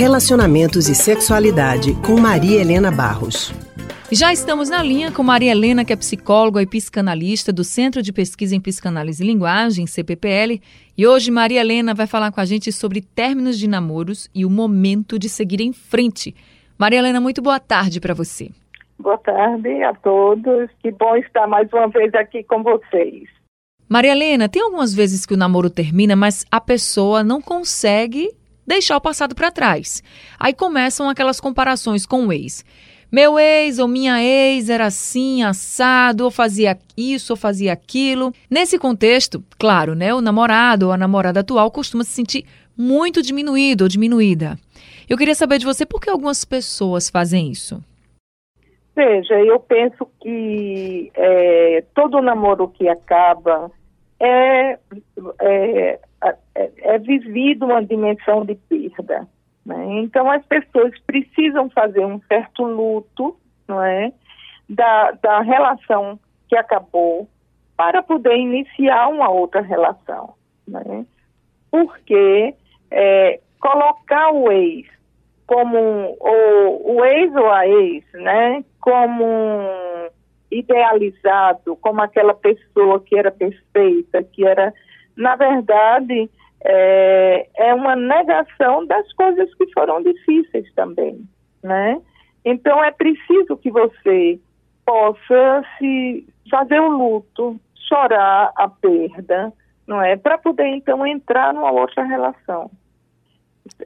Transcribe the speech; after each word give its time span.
Relacionamentos 0.00 0.88
e 0.88 0.94
Sexualidade, 0.94 1.92
com 1.96 2.18
Maria 2.18 2.58
Helena 2.58 2.90
Barros. 2.90 3.52
Já 4.10 4.32
estamos 4.32 4.70
na 4.70 4.82
linha 4.82 5.12
com 5.12 5.22
Maria 5.22 5.52
Helena, 5.52 5.84
que 5.84 5.92
é 5.92 5.96
psicóloga 5.96 6.62
e 6.62 6.66
psicanalista 6.66 7.52
do 7.52 7.62
Centro 7.62 8.00
de 8.00 8.10
Pesquisa 8.10 8.56
em 8.56 8.60
Psicanálise 8.62 9.22
e 9.22 9.26
Linguagem, 9.26 9.86
CPPL. 9.86 10.58
E 10.96 11.06
hoje 11.06 11.30
Maria 11.30 11.60
Helena 11.60 11.92
vai 11.92 12.06
falar 12.06 12.32
com 12.32 12.40
a 12.40 12.46
gente 12.46 12.72
sobre 12.72 13.02
términos 13.02 13.58
de 13.58 13.68
namoros 13.68 14.30
e 14.34 14.46
o 14.46 14.48
momento 14.48 15.18
de 15.18 15.28
seguir 15.28 15.60
em 15.60 15.70
frente. 15.74 16.34
Maria 16.78 17.00
Helena, 17.00 17.20
muito 17.20 17.42
boa 17.42 17.60
tarde 17.60 18.00
para 18.00 18.14
você. 18.14 18.48
Boa 18.98 19.18
tarde 19.18 19.82
a 19.82 19.92
todos. 19.92 20.70
Que 20.82 20.90
bom 20.92 21.14
estar 21.16 21.46
mais 21.46 21.70
uma 21.74 21.88
vez 21.88 22.14
aqui 22.14 22.42
com 22.42 22.62
vocês. 22.62 23.28
Maria 23.86 24.12
Helena, 24.12 24.48
tem 24.48 24.62
algumas 24.62 24.94
vezes 24.94 25.26
que 25.26 25.34
o 25.34 25.36
namoro 25.36 25.68
termina, 25.68 26.16
mas 26.16 26.46
a 26.50 26.58
pessoa 26.58 27.22
não 27.22 27.42
consegue 27.42 28.30
deixar 28.70 28.96
o 28.96 29.00
passado 29.00 29.34
para 29.34 29.50
trás. 29.50 30.02
Aí 30.38 30.54
começam 30.54 31.08
aquelas 31.08 31.40
comparações 31.40 32.06
com 32.06 32.26
o 32.26 32.32
ex. 32.32 32.64
Meu 33.10 33.36
ex 33.36 33.80
ou 33.80 33.88
minha 33.88 34.22
ex 34.22 34.70
era 34.70 34.86
assim, 34.86 35.42
assado, 35.42 36.24
ou 36.24 36.30
fazia 36.30 36.78
isso, 36.96 37.32
ou 37.32 37.36
fazia 37.36 37.72
aquilo. 37.72 38.32
Nesse 38.48 38.78
contexto, 38.78 39.42
claro, 39.58 39.96
né, 39.96 40.14
o 40.14 40.20
namorado 40.20 40.86
ou 40.86 40.92
a 40.92 40.96
namorada 40.96 41.40
atual 41.40 41.70
costuma 41.72 42.04
se 42.04 42.12
sentir 42.12 42.44
muito 42.78 43.20
diminuído 43.20 43.82
ou 43.82 43.88
diminuída. 43.88 44.56
Eu 45.08 45.18
queria 45.18 45.34
saber 45.34 45.58
de 45.58 45.66
você 45.66 45.84
por 45.84 46.00
que 46.00 46.08
algumas 46.08 46.44
pessoas 46.44 47.10
fazem 47.10 47.50
isso. 47.50 47.82
Veja, 48.94 49.34
eu 49.40 49.58
penso 49.58 50.06
que 50.22 51.10
é, 51.14 51.82
todo 51.92 52.22
namoro 52.22 52.68
que 52.68 52.88
acaba 52.88 53.72
é, 54.20 54.78
é, 55.40 55.98
é, 56.54 56.70
é 56.94 56.98
vivido 56.98 57.64
uma 57.64 57.84
dimensão 57.84 58.44
de 58.44 58.54
perda. 58.54 59.26
Né? 59.64 60.00
Então, 60.02 60.30
as 60.30 60.44
pessoas 60.44 60.92
precisam 61.06 61.70
fazer 61.70 62.04
um 62.04 62.20
certo 62.28 62.64
luto 62.64 63.36
não 63.66 63.82
é? 63.82 64.12
da, 64.68 65.12
da 65.12 65.40
relação 65.40 66.18
que 66.48 66.56
acabou 66.56 67.28
para 67.76 68.02
poder 68.02 68.36
iniciar 68.36 69.08
uma 69.08 69.30
outra 69.30 69.62
relação. 69.62 70.34
Né? 70.68 71.06
Porque 71.70 72.54
é, 72.90 73.40
colocar 73.58 74.32
o 74.32 74.52
ex 74.52 74.86
como 75.46 76.16
o, 76.20 76.96
o 76.96 77.04
ex 77.04 77.34
ou 77.34 77.50
a 77.50 77.66
ex, 77.66 78.04
né, 78.12 78.64
como 78.80 79.26
idealizado, 80.60 81.76
como 81.76 82.00
aquela 82.00 82.34
pessoa 82.34 83.00
que 83.00 83.16
era 83.16 83.30
perfeita, 83.30 84.22
que 84.22 84.46
era, 84.46 84.72
na 85.16 85.36
verdade, 85.36 86.30
é, 86.64 87.48
é 87.56 87.74
uma 87.74 87.96
negação 87.96 88.86
das 88.86 89.12
coisas 89.14 89.52
que 89.54 89.70
foram 89.72 90.02
difíceis 90.02 90.72
também, 90.74 91.20
né? 91.62 92.00
Então 92.44 92.82
é 92.82 92.90
preciso 92.90 93.56
que 93.56 93.70
você 93.70 94.38
possa 94.84 95.64
se 95.78 96.26
fazer 96.50 96.80
o 96.80 96.88
luto, 96.88 97.60
chorar 97.88 98.52
a 98.56 98.68
perda, 98.68 99.52
não 99.86 100.02
é? 100.02 100.16
Para 100.16 100.38
poder 100.38 100.66
então 100.66 101.06
entrar 101.06 101.52
numa 101.52 101.70
outra 101.70 102.04
relação. 102.04 102.70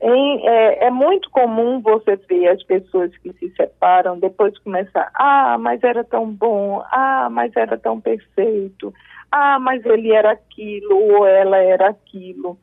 Em, 0.00 0.46
é, 0.46 0.86
é, 0.86 0.90
muito 0.90 1.30
comum 1.30 1.80
você 1.80 2.16
ver 2.16 2.48
as 2.48 2.62
pessoas 2.62 3.16
que 3.18 3.32
se 3.34 3.50
separam 3.56 4.18
depois 4.18 4.56
começar, 4.58 5.10
ah, 5.14 5.56
mas 5.58 5.82
era 5.82 6.04
tão 6.04 6.30
bom, 6.30 6.82
ah, 6.92 7.28
mas 7.30 7.54
era 7.56 7.76
tão 7.76 8.00
perfeito, 8.00 8.94
ah, 9.30 9.58
mas 9.58 9.84
ele 9.84 10.12
era 10.12 10.32
aquilo 10.32 10.96
ou 10.96 11.26
ela 11.26 11.58
era 11.58 11.88
aquilo. 11.88 12.58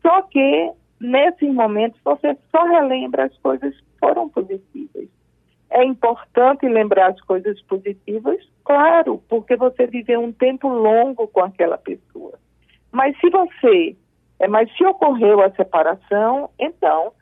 Só 0.00 0.22
que 0.22 0.70
nesses 1.00 1.52
momentos 1.52 2.00
você 2.04 2.36
só 2.50 2.64
relembra 2.64 3.24
as 3.24 3.36
coisas 3.38 3.74
que 3.74 3.98
foram 3.98 4.28
positivas. 4.28 5.08
É 5.70 5.82
importante 5.84 6.68
lembrar 6.68 7.10
as 7.10 7.20
coisas 7.22 7.60
positivas, 7.62 8.38
claro, 8.64 9.22
porque 9.28 9.56
você 9.56 9.86
viveu 9.86 10.20
um 10.20 10.32
tempo 10.32 10.68
longo 10.68 11.26
com 11.28 11.40
aquela 11.40 11.78
pessoa. 11.78 12.38
Mas 12.92 13.18
se 13.18 13.30
você 13.30 13.96
é, 14.42 14.48
mas 14.48 14.68
se 14.76 14.84
ocorreu 14.84 15.40
a 15.40 15.52
separação, 15.52 16.50
então, 16.58 17.12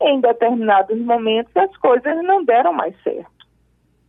em 0.00 0.20
determinados 0.20 0.96
momentos, 0.96 1.54
as 1.56 1.76
coisas 1.78 2.22
não 2.22 2.44
deram 2.44 2.72
mais 2.72 2.94
certo. 3.02 3.30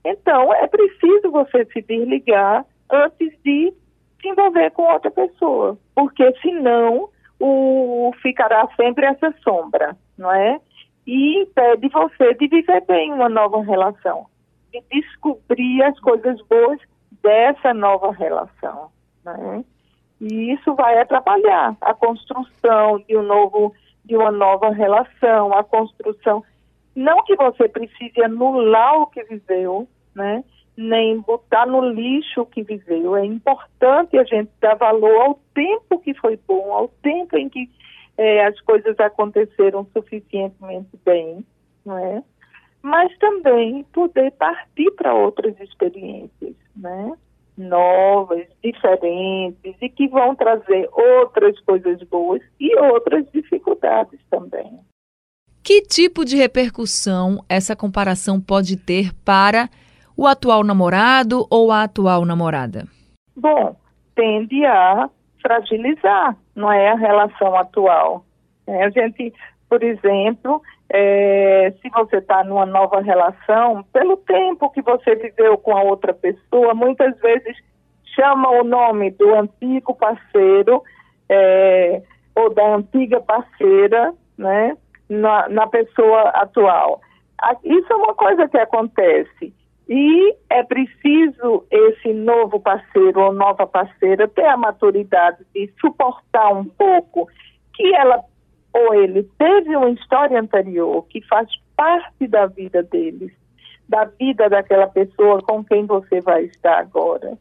Então, 0.05 0.53
é 0.53 0.67
preciso 0.67 1.31
você 1.31 1.65
se 1.65 1.81
desligar 1.81 2.63
antes 2.91 3.33
de 3.43 3.73
se 4.21 4.27
envolver 4.27 4.69
com 4.69 4.83
outra 4.83 5.09
pessoa, 5.09 5.79
porque 5.95 6.31
senão 6.41 7.09
o, 7.39 8.11
ficará 8.21 8.69
sempre 8.75 9.07
essa 9.07 9.33
sombra, 9.43 9.97
não 10.15 10.31
é? 10.31 10.59
E 11.07 11.41
impede 11.41 11.89
você 11.89 12.35
de 12.35 12.47
viver 12.47 12.85
bem 12.85 13.11
uma 13.11 13.29
nova 13.29 13.63
relação, 13.63 14.27
de 14.71 14.79
descobrir 14.91 15.81
as 15.81 15.99
coisas 15.99 16.39
boas 16.43 16.79
dessa 17.23 17.73
nova 17.73 18.11
relação, 18.11 18.91
não 19.25 19.55
é? 19.55 19.63
E 20.23 20.53
isso 20.53 20.73
vai 20.73 20.97
atrapalhar 20.97 21.75
a 21.81 21.93
construção 21.93 22.97
de 23.05 23.17
um 23.17 23.23
novo, 23.23 23.73
de 24.05 24.15
uma 24.15 24.31
nova 24.31 24.69
relação, 24.69 25.53
a 25.53 25.65
construção. 25.65 26.41
Não 26.95 27.25
que 27.25 27.35
você 27.35 27.67
precise 27.67 28.23
anular 28.23 29.01
o 29.01 29.07
que 29.07 29.21
viveu, 29.25 29.85
né? 30.15 30.41
Nem 30.77 31.19
botar 31.19 31.65
no 31.65 31.81
lixo 31.89 32.41
o 32.41 32.45
que 32.45 32.63
viveu. 32.63 33.17
É 33.17 33.25
importante 33.25 34.17
a 34.17 34.23
gente 34.23 34.49
dar 34.61 34.75
valor 34.75 35.21
ao 35.21 35.39
tempo 35.53 35.99
que 35.99 36.13
foi 36.13 36.39
bom, 36.47 36.71
ao 36.71 36.87
tempo 36.87 37.37
em 37.37 37.49
que 37.49 37.69
é, 38.17 38.45
as 38.45 38.57
coisas 38.61 38.97
aconteceram 39.01 39.85
suficientemente 39.91 40.97
bem, 41.03 41.45
não 41.85 41.97
é? 41.97 42.23
Mas 42.81 43.17
também 43.17 43.83
poder 43.91 44.31
partir 44.31 44.89
para 44.91 45.13
outras 45.13 45.59
experiências, 45.59 46.55
né? 46.77 47.11
Novas, 47.57 48.45
diferentes 48.63 49.75
e 49.81 49.89
que 49.89 50.07
vão 50.07 50.35
trazer 50.35 50.89
outras 50.91 51.59
coisas 51.61 52.01
boas 52.03 52.41
e 52.59 52.75
outras 52.79 53.25
dificuldades 53.31 54.19
também. 54.29 54.79
Que 55.63 55.81
tipo 55.81 56.25
de 56.25 56.35
repercussão 56.35 57.43
essa 57.47 57.75
comparação 57.75 58.41
pode 58.41 58.75
ter 58.75 59.13
para 59.23 59.69
o 60.15 60.27
atual 60.27 60.63
namorado 60.63 61.47
ou 61.49 61.71
a 61.71 61.83
atual 61.83 62.25
namorada? 62.25 62.85
Bom, 63.35 63.75
tende 64.15 64.65
a 64.65 65.09
fragilizar, 65.41 66.37
não 66.55 66.71
é 66.71 66.91
a 66.91 66.95
relação 66.95 67.55
atual. 67.55 68.25
É, 68.67 68.85
a 68.85 68.89
gente, 68.89 69.33
por 69.69 69.83
exemplo, 69.83 70.61
é, 70.95 71.73
se 71.81 71.89
você 71.89 72.17
está 72.17 72.43
numa 72.43 72.67
nova 72.67 73.01
relação, 73.01 73.83
pelo 73.91 74.15
tempo 74.15 74.69
que 74.69 74.81
você 74.83 75.15
viveu 75.15 75.57
com 75.57 75.75
a 75.75 75.81
outra 75.81 76.13
pessoa, 76.13 76.75
muitas 76.75 77.19
vezes 77.19 77.57
chama 78.15 78.47
o 78.51 78.63
nome 78.63 79.09
do 79.09 79.33
antigo 79.33 79.95
parceiro 79.95 80.83
é, 81.27 82.03
ou 82.35 82.53
da 82.53 82.75
antiga 82.75 83.19
parceira, 83.19 84.13
né, 84.37 84.77
na, 85.09 85.49
na 85.49 85.65
pessoa 85.65 86.29
atual. 86.29 87.01
Isso 87.63 87.91
é 87.91 87.95
uma 87.95 88.13
coisa 88.13 88.47
que 88.47 88.57
acontece. 88.59 89.51
E 89.89 90.35
é 90.47 90.61
preciso 90.63 91.65
esse 91.71 92.13
novo 92.13 92.59
parceiro 92.59 93.19
ou 93.19 93.33
nova 93.33 93.65
parceira 93.65 94.27
ter 94.27 94.45
a 94.45 94.55
maturidade 94.55 95.43
de 95.55 95.73
suportar 95.81 96.53
um 96.53 96.65
pouco 96.65 97.27
que 97.73 97.95
ela 97.95 98.23
ou 98.73 98.95
ele 98.95 99.23
teve 99.37 99.75
uma 99.75 99.91
história 99.91 100.39
anterior 100.39 101.05
que 101.07 101.21
faz 101.27 101.47
parte 101.75 102.27
da 102.27 102.47
vida 102.47 102.81
deles, 102.81 103.31
da 103.87 104.05
vida 104.05 104.49
daquela 104.49 104.87
pessoa 104.87 105.41
com 105.43 105.63
quem 105.63 105.85
você 105.85 106.19
vai 106.21 106.45
estar 106.45 106.79
agora. 106.79 107.37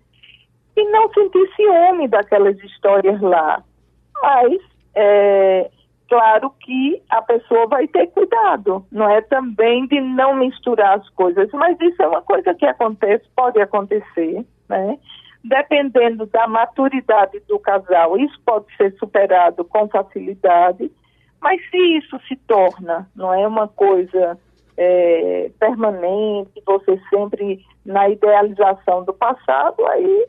E 0.76 0.84
não 0.91 1.10
sentir 1.12 1.50
ciúme 1.56 2.06
daquelas 2.09 2.59
histórias 2.62 3.20
lá. 3.20 3.62
Mas, 4.23 4.61
é, 4.94 5.70
claro 6.08 6.50
que 6.61 7.02
a 7.08 7.23
pessoa 7.23 7.67
vai 7.67 7.88
ter 7.88 8.08
cuidado, 8.08 8.85
não 8.93 9.08
é 9.08 9.23
também 9.23 9.87
de 9.87 10.00
não 10.00 10.35
misturar 10.35 10.99
as 10.99 11.08
coisas, 11.11 11.49
mas 11.52 11.81
isso 11.81 12.02
é 12.02 12.06
uma 12.06 12.23
coisa 12.23 12.55
que 12.55 12.67
acontece, 12.67 13.25
pode 13.35 13.61
acontecer, 13.61 14.44
né? 14.69 14.99
Dependendo 15.44 16.26
da 16.26 16.46
maturidade 16.46 17.40
do 17.49 17.58
casal, 17.58 18.17
isso 18.17 18.38
pode 18.44 18.67
ser 18.76 18.94
superado 18.99 19.64
com 19.64 19.88
facilidade 19.88 20.90
mas 21.43 21.61
se 21.71 21.77
isso 21.99 22.19
se 22.29 22.37
torna, 22.37 23.11
não 23.17 23.35
é 23.35 23.47
uma 23.47 23.67
coisa 23.67 24.39
é, 24.77 25.50
permanente, 25.59 26.62
você 26.65 27.00
sempre 27.11 27.65
na 27.85 28.09
idealização 28.09 29.05
do 29.05 29.12
passado, 29.12 29.85
aí 29.87 30.29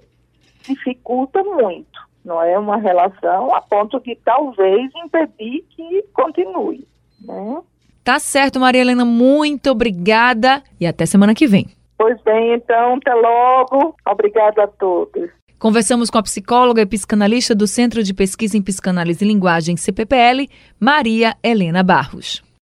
dificulta 0.64 1.44
muito, 1.44 2.00
não 2.26 2.42
é 2.42 2.58
uma 2.58 2.78
relação 2.78 3.54
a 3.54 3.62
ponto 3.62 4.00
de 4.00 4.16
talvez 4.16 4.92
impedir 4.96 5.64
que 5.70 6.04
continue, 6.14 6.88
né? 7.22 7.62
Tá 8.04 8.20
certo, 8.20 8.60
Maria 8.60 8.82
Helena, 8.82 9.06
muito 9.06 9.70
obrigada 9.72 10.62
e 10.80 10.86
até 10.86 11.06
semana 11.06 11.34
que 11.34 11.48
vem. 11.48 11.68
Pois 11.98 12.20
bem, 12.24 12.56
então, 12.56 12.96
até 12.96 13.14
logo. 13.14 13.96
Obrigada 14.06 14.64
a 14.64 14.68
todos. 14.68 15.30
Conversamos 15.64 16.10
com 16.10 16.18
a 16.18 16.24
psicóloga 16.24 16.82
e 16.82 16.86
psicanalista 16.86 17.56
do 17.56 17.66
Centro 17.66 18.04
de 18.04 18.14
Pesquisa 18.14 18.58
em 18.58 18.62
Psicanálise 18.62 19.24
e 19.24 19.28
Linguagem, 19.30 19.78
CPPL, 19.78 20.50
Maria 20.78 21.38
Helena 21.42 21.82
Barros. 21.82 22.44